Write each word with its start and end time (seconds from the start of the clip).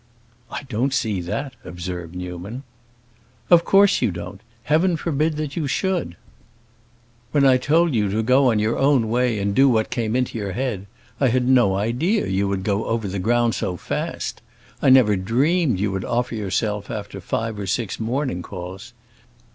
"I 0.49 0.63
don't 0.63 0.95
see 0.95 1.21
that," 1.21 1.53
observed 1.63 2.15
Newman. 2.15 2.63
"Of 3.51 3.63
course 3.63 4.01
you 4.01 4.09
don't; 4.09 4.41
Heaven 4.63 4.97
forbid 4.97 5.55
you 5.55 5.67
should! 5.67 6.17
When 7.31 7.45
I 7.45 7.57
told 7.57 7.93
you 7.93 8.09
to 8.09 8.23
go 8.23 8.49
on 8.49 8.57
your 8.57 8.79
own 8.79 9.09
way 9.09 9.37
and 9.37 9.53
do 9.53 9.69
what 9.69 9.91
came 9.91 10.15
into 10.15 10.39
your 10.39 10.53
head, 10.53 10.87
I 11.19 11.27
had 11.27 11.47
no 11.47 11.75
idea 11.75 12.25
you 12.25 12.47
would 12.47 12.63
go 12.63 12.85
over 12.85 13.07
the 13.07 13.19
ground 13.19 13.53
so 13.53 13.77
fast. 13.77 14.41
I 14.81 14.89
never 14.89 15.15
dreamed 15.15 15.79
you 15.79 15.91
would 15.91 16.03
offer 16.05 16.33
yourself 16.33 16.89
after 16.89 17.21
five 17.21 17.59
or 17.59 17.67
six 17.67 17.99
morning 17.99 18.41
calls. 18.41 18.93